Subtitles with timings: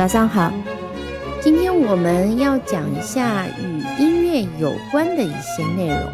[0.00, 0.50] 早上好，
[1.42, 6.10] 今天我们要讲一下与音乐有关的一些内容。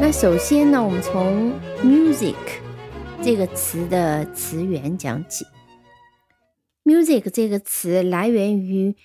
[0.00, 1.52] 那首先呢，我们从
[1.84, 2.34] music
[3.22, 5.44] 这个词的词源讲起。
[6.84, 8.96] music 这个词来源于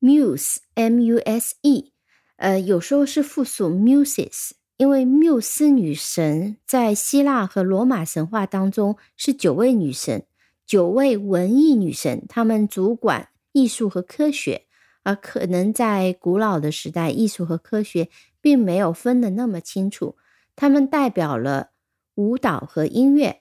[0.00, 1.92] muse，m-u-s-e，
[2.38, 10.24] 呃，有时候是复数 muses，因为缪斯女神在希腊和罗马神话当中是九位女神。
[10.66, 14.66] 九位文艺女神，她们主管艺术和科学，
[15.02, 18.10] 而可能在古老的时代，艺术和科学
[18.42, 20.18] 并没有分得那么清楚。
[20.54, 21.70] 它们代表了
[22.16, 23.40] 舞蹈和音乐，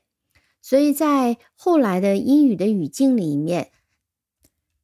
[0.62, 3.74] 所以在后来的英语的语境里面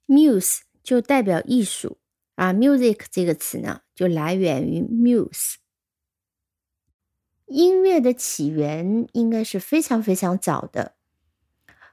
[0.05, 1.99] ，muse 就代表艺术
[2.35, 5.55] 啊，music 这个词呢就来源于 muse。
[7.45, 10.95] 音乐的起源应该是非常非常早的。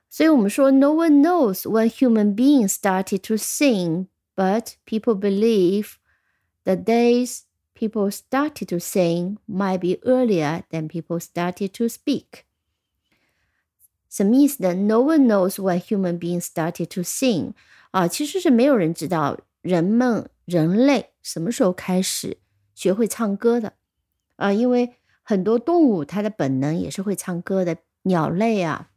[0.09, 5.93] 所以我们说，No one knows when human beings started to sing, but people believe
[6.63, 7.41] the days
[7.73, 12.43] people started to sing might be earlier than people started to speak。
[14.07, 14.75] 什么意思呢？
[14.75, 17.53] No one knows when human beings started to sing
[17.89, 22.37] 啊，其实是没有人知道人们人类什么时候开始
[22.75, 23.73] 学会唱歌的
[24.35, 28.91] 啊，因为很多动物它的本能也是会唱歌的，鸟类啊。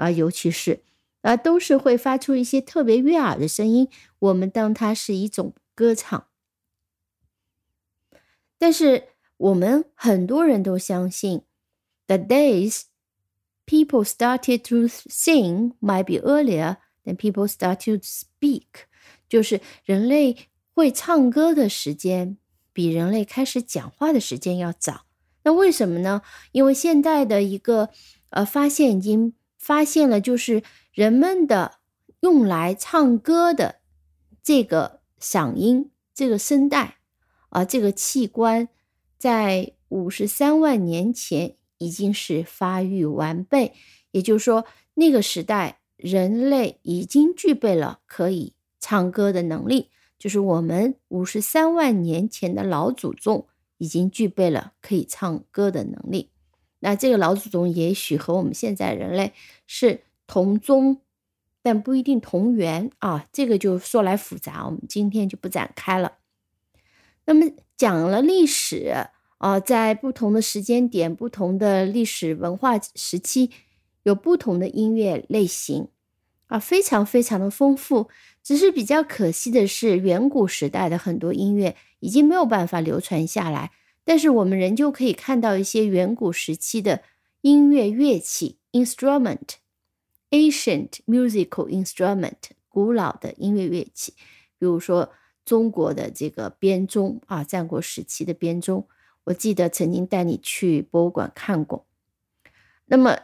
[0.00, 0.82] 啊，尤其是
[1.20, 3.86] 啊，都是会发出一些特别悦耳的声音。
[4.18, 6.28] 我们当它是一种歌唱，
[8.56, 11.42] 但是我们很多人都相信
[12.06, 12.84] ，the days
[13.66, 18.86] people started to sing might be earlier than people start to speak，
[19.28, 22.38] 就是人类会唱歌的时间
[22.72, 25.04] 比人类开始讲话的时间要早。
[25.42, 26.22] 那为什么呢？
[26.52, 27.90] 因为现在的一个
[28.30, 29.34] 呃发现已经。
[29.60, 31.74] 发现了，就是人们的
[32.20, 33.76] 用来唱歌的
[34.42, 36.96] 这个嗓音、这个声带
[37.50, 38.68] 啊，这个器官，
[39.18, 43.74] 在五十三万年前已经是发育完备。
[44.12, 53.46] 也就是说，那个时代人类已经具备了可以唱歌的能力，就是我们五十三万年前的老祖宗
[53.76, 56.29] 已经具备了可以唱歌的能力。
[56.80, 59.32] 那这个老祖宗也许和我们现在人类
[59.66, 61.00] 是同宗，
[61.62, 63.26] 但不一定同源啊。
[63.32, 66.14] 这个就说来复杂，我们今天就不展开了。
[67.26, 67.46] 那么
[67.76, 68.92] 讲了历史
[69.38, 73.50] 啊，在不同的时间点、不同的历史文化时期，
[74.02, 75.88] 有不同的音乐类型
[76.46, 78.08] 啊，非常非常的丰富。
[78.42, 83.70] 只是比较可惜的是，远古时代的很多音乐已经没有办法流传下来。
[84.10, 87.04] 但是我们仍旧可以看到一些远古时期的
[87.42, 92.34] 音乐乐器 （instrument），ancient musical instrument，
[92.68, 94.14] 古老的音乐乐器，
[94.58, 95.12] 比如说
[95.44, 98.88] 中国的这个编钟啊，战国时期的编钟，
[99.22, 101.86] 我记得曾经带你去博物馆看过。
[102.86, 103.16] 那么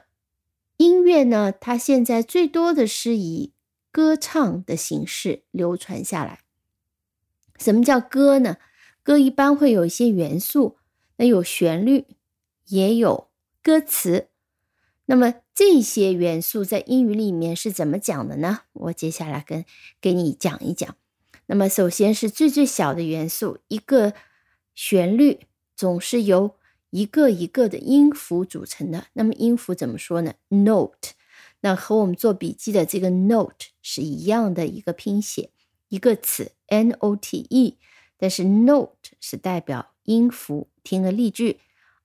[0.76, 3.52] 音乐呢，它现在最多的是以
[3.90, 6.42] 歌唱的形式流传下来。
[7.58, 8.58] 什么叫歌呢？
[9.06, 10.78] 歌一般会有一些元素，
[11.18, 12.06] 那有旋律，
[12.66, 13.28] 也有
[13.62, 14.26] 歌词。
[15.04, 18.62] 那么这些元素在英语里面是怎么讲的呢？
[18.72, 19.64] 我接下来跟
[20.00, 20.96] 给你讲一讲。
[21.46, 24.12] 那么首先是最最小的元素，一个
[24.74, 25.38] 旋律
[25.76, 26.56] 总是由
[26.90, 29.06] 一个一个的音符组成的。
[29.12, 31.10] 那么音符怎么说呢？Note。
[31.60, 35.50] 那和我们做笔记的这个 note 是一样的一个拼写，
[35.90, 37.76] 一个词 N-O-T-E。
[38.18, 40.68] 但是 note 是代表音符。
[40.82, 41.60] 听个例句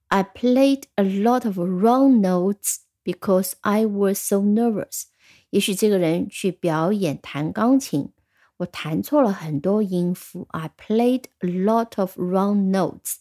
[0.08, 5.04] ：I played a lot of wrong notes because I was so nervous。
[5.52, 8.10] 也许这个人去表演弹钢琴，
[8.58, 10.48] 我弹错了很多音符。
[10.52, 13.18] I played a lot of wrong notes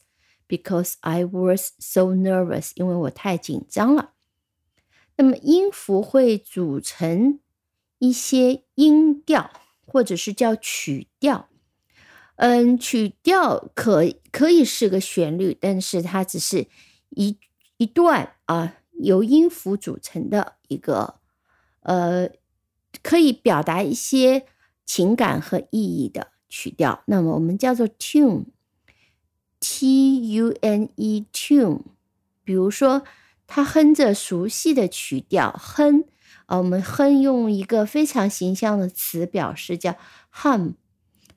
[0.49, 2.73] because I was so nervous。
[2.75, 4.13] 因为我太紧张了。
[5.17, 7.41] 那么音符会组成
[7.99, 9.51] 一些音调，
[9.85, 11.50] 或者是叫曲调。
[12.41, 14.03] 嗯，曲调可
[14.33, 16.69] 可以是个旋律，但是它只是
[17.11, 17.37] 一
[17.77, 21.17] 一段啊，由音符组成的一个，
[21.81, 22.31] 呃，
[23.03, 24.47] 可以表达一些
[24.87, 27.03] 情感和意义的曲调。
[27.09, 28.47] 那么我们叫做 tune，t
[30.33, 31.83] u n e tune。
[32.43, 33.03] 比如说，
[33.47, 36.05] 他哼着熟悉的曲调，哼
[36.47, 39.95] 啊，我们哼用一个非常形象的词表示，叫
[40.35, 40.73] hum。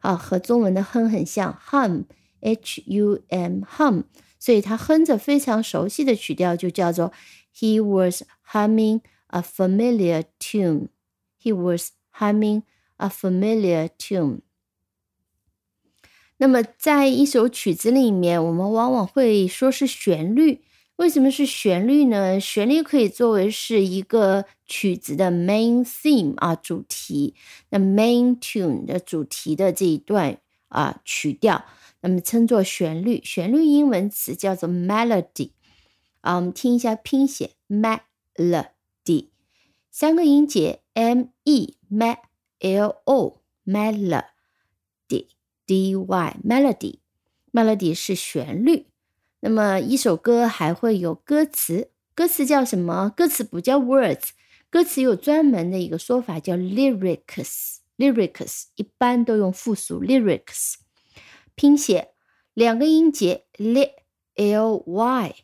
[0.03, 4.03] 啊，和中文的哼很像，hum，h u m hum，
[4.37, 7.11] 所以他哼着非常熟悉的曲调，就叫做
[7.55, 10.89] He was humming a familiar tune.
[11.41, 12.63] He was humming
[12.97, 14.39] a a familiar tune。
[16.37, 20.61] 那么，在一首曲子里面，我们往往会说是旋律。
[21.03, 22.39] 为什么是旋律呢？
[22.39, 27.35] 旋律可以作为是一个曲子的 main theme 啊，主题。
[27.71, 30.39] 那 main tune 的主题的这一段
[30.69, 31.65] 啊曲调，
[31.99, 33.19] 那么称作旋律。
[33.21, 35.51] 旋律英文词叫做 melody。
[36.21, 39.27] 啊，我们听一下拼写 melody，
[39.91, 42.15] 三个音节 m e m
[42.61, 44.23] l o melody
[45.65, 46.99] d y melody
[47.51, 48.85] melody 是旋律。
[49.45, 53.09] 那么一首歌还会有歌词，歌词叫什么？
[53.09, 54.29] 歌词不叫 words，
[54.69, 57.79] 歌词有专门的一个说法叫 lyrics。
[57.97, 60.75] lyrics 一般都用复数 lyrics，
[61.55, 62.13] 拼写
[62.53, 63.81] 两个音节 l
[64.35, 65.35] l y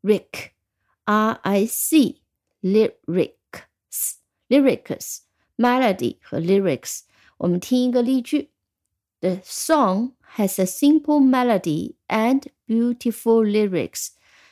[0.00, 0.50] ric
[1.02, 2.22] r i c
[2.62, 4.14] lyrics
[4.48, 5.18] lyrics
[5.56, 7.00] melody 和 lyrics。
[7.38, 8.52] 我们听一个例句
[9.18, 14.07] ：The song has a simple melody and Beautiful lyrics，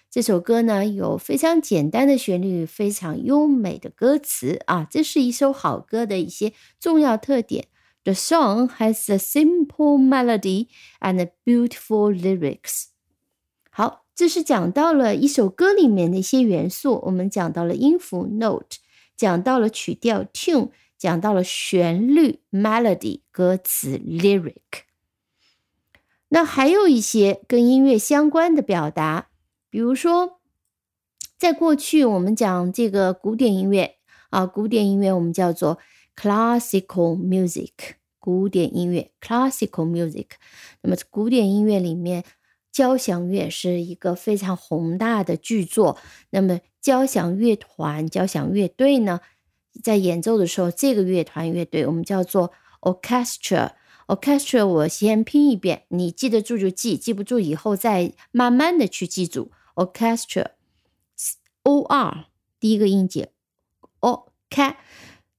[0.10, 7.68] 这首歌呢有非常简单的旋律，非常优美的歌词啊，这是一首好歌的一些重要特点。
[8.04, 10.68] The song has a simple melody
[11.00, 12.88] and beautiful lyrics。
[13.72, 18.78] 好，这是讲到了一首歌里面的一些元素，我们讲到了音符 note，
[19.16, 24.85] 讲到了曲调 tune，讲到了旋律 melody，歌词 lyric。
[26.28, 29.28] 那还有一些跟音乐相关的表达，
[29.70, 30.40] 比如说，
[31.38, 33.96] 在过去我们讲这个古典音乐
[34.31, 35.78] 啊，古典音乐我们叫做
[36.17, 37.70] classical music，
[38.19, 40.26] 古典音乐 classical music。
[40.82, 42.25] 那么古典音乐里面，
[42.73, 45.96] 交响乐是一个非常宏大的巨作。
[46.31, 49.20] 那么交响乐团、交响乐队呢，
[49.81, 53.70] 在演奏的时候，这个乐团乐队我们叫做 orchestra。
[54.06, 59.50] Orchestra，我先拼一遍，你记得住就记，记不住以后再慢慢的去记住。
[59.75, 62.26] Orchestra，O R
[62.61, 63.32] 第一个音节
[63.99, 64.76] ，O K，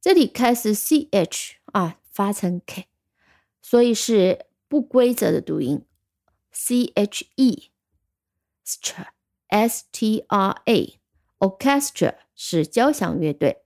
[0.02, 2.88] 这里开始 C H 啊，发成 K，
[3.62, 5.86] 所以是不规则的读音
[6.52, 7.28] ，C H
[8.66, 13.64] E，stra，S T R A，Orchestra 是交响乐队，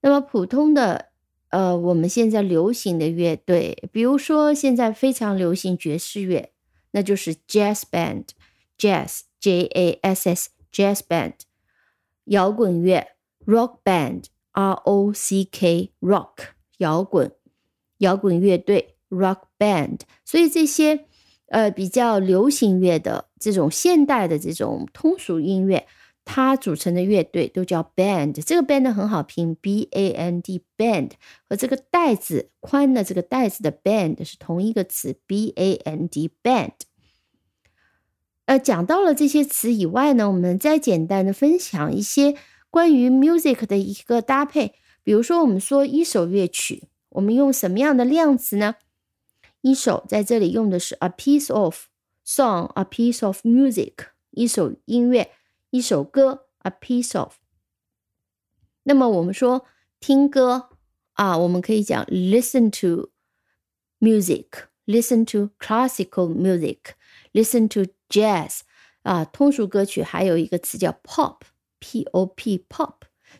[0.00, 1.13] 那么普通的。
[1.54, 6.50] 呃，我们现在流行的乐队，比如说现在非常流行爵士乐，
[6.90, 11.34] 那就是 jazz band，jazz J A S S jazz band，
[12.24, 13.06] 摇滚乐
[13.46, 16.32] rock band R O C K rock
[16.78, 17.30] 摇滚
[17.98, 21.06] 摇滚乐队 rock band，所以这些
[21.50, 25.86] 呃比较流行乐的这种现代的这种通俗音乐。
[26.24, 31.10] 它组成的乐队都叫 band，这个 band 很好拼，b a n d band
[31.48, 36.72] 和这个袋子宽的这个袋子的 band 是同一个词，b a n d band。
[38.46, 42.34] 呃，讲到了这些词以外呢，我们再简单的分享一些
[42.70, 44.74] 关于 music 的一个搭配。
[45.02, 48.76] 比如说，我们说一首乐曲，我们用什么样的量词呢？
[49.60, 51.86] 一首在这里用的是 a piece of
[52.26, 53.92] song，a piece of music，
[54.30, 55.30] 一首音乐。
[55.73, 57.35] 一首歌，a piece of。
[58.83, 59.65] 那么我们说
[59.99, 60.69] 听歌
[61.13, 63.11] 啊，我们可以讲 listen to
[63.99, 68.61] music，listen to classical music，listen to jazz。
[69.03, 72.95] 啊，通俗歌曲还有一个词叫 pop，p o p pop，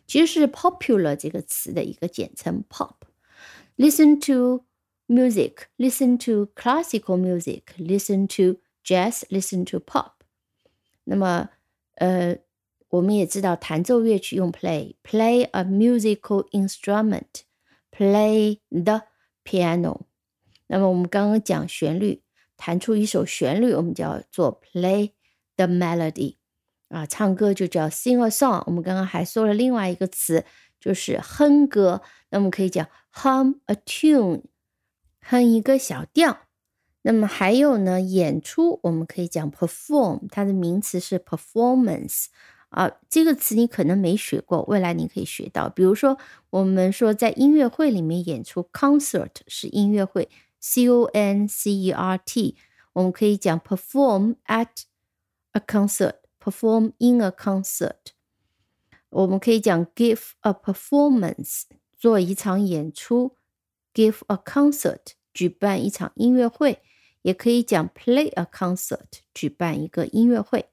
[0.06, 4.64] 其实是 popular 这个词的一个简称 pop。Listen to
[5.06, 10.12] music，listen to classical music，listen to jazz，listen to pop。
[11.04, 11.50] 那么
[11.95, 12.37] 呃，
[12.89, 19.01] 我们也知道弹奏乐曲用 play，play a musical instrument，play the
[19.43, 20.01] piano。
[20.67, 22.23] 那么我们刚刚讲旋律，
[22.57, 25.11] 弹出一首旋律，我们叫做 play
[25.55, 26.37] the melody。
[26.89, 28.63] 啊，唱歌就叫 sing a song。
[28.67, 30.45] 我们刚刚还说了另外一个词，
[30.79, 32.01] 就是哼歌。
[32.29, 34.43] 那我们可以讲 hum a tune，
[35.21, 36.44] 哼一个小调。
[37.07, 42.25] 那么还有呢，演出我们可以讲 perform，它的名词是 performance
[42.69, 45.69] 啊，这个词你可能没学过，未来你可以学到。
[45.69, 46.17] 比如说，
[46.49, 50.27] 我们说在音乐会里面演出 concert 是音乐会
[50.59, 52.57] ，c o n c e r t，
[52.93, 54.69] 我们可以讲 perform at
[55.51, 58.13] a concert，perform in a concert，
[59.11, 63.35] 我们可以讲 give a performance，做一场演出
[63.93, 66.81] ，give a concert，举办一场音乐会。
[67.25, 68.99] 也可以讲 play a concert，
[69.33, 70.67] 举办一个音乐会。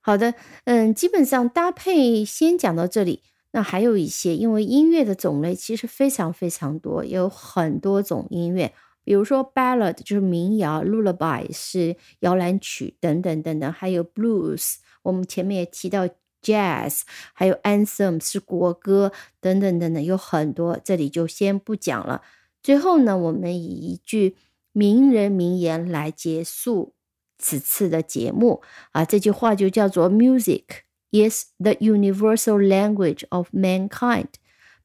[0.00, 0.32] 好的，
[0.64, 3.22] 嗯，基本上搭配先讲到这里。
[3.50, 8.72] 那还有一些，因为音乐的种类其实非常非常多，有很多种音乐，
[9.04, 16.08] 比如说 ballad 就是民谣，lullaby 是摇篮曲等等等等，还有 blues，我们前面也提到
[16.42, 17.02] jazz，
[17.34, 22.22] 还有 anthem 是国歌等等等等，有很多，这里就先不讲了。
[22.62, 24.36] 最后呢，我们以一句
[24.76, 26.94] 名人名言来结束
[27.38, 28.60] 此次的节目
[28.92, 30.64] 啊，这句话就叫做 music。
[31.12, 34.26] is the universal language of mankind.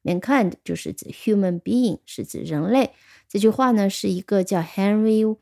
[0.03, 2.91] Mankind 就是指 human being，是指人类。
[3.27, 5.36] 这句话呢是一个叫 Henry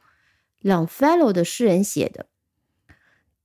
[0.63, 2.25] Longfellow 的诗人写的。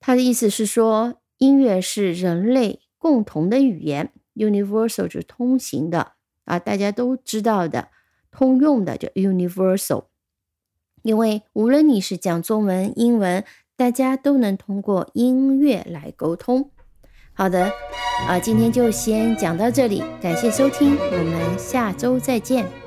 [0.00, 6.12] 他的意思是说，音乐是人类共同的语言，universal 就是通行的
[6.44, 7.90] 啊，大家都知道的，
[8.30, 10.06] 通用的叫 universal。
[11.04, 13.44] 因为无论你是讲中文、英文，
[13.76, 16.70] 大家都能通过音乐来沟通。
[17.34, 17.70] 好的，
[18.26, 22.84] 啊，今天就先讲到这里，感谢收听，我们下周再见。